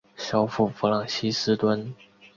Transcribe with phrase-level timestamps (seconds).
[0.15, 1.93] 首府弗朗西斯敦。